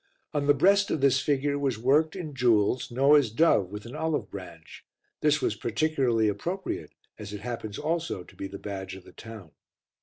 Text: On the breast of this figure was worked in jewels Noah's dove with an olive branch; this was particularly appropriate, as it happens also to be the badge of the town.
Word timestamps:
On 0.33 0.47
the 0.47 0.55
breast 0.55 0.89
of 0.89 0.99
this 0.99 1.19
figure 1.19 1.59
was 1.59 1.77
worked 1.77 2.15
in 2.15 2.33
jewels 2.33 2.89
Noah's 2.89 3.29
dove 3.29 3.67
with 3.69 3.85
an 3.85 3.95
olive 3.95 4.31
branch; 4.31 4.83
this 5.19 5.43
was 5.43 5.53
particularly 5.55 6.27
appropriate, 6.27 6.93
as 7.19 7.33
it 7.33 7.41
happens 7.41 7.77
also 7.77 8.23
to 8.23 8.35
be 8.35 8.47
the 8.47 8.57
badge 8.57 8.95
of 8.95 9.03
the 9.03 9.11
town. 9.13 9.51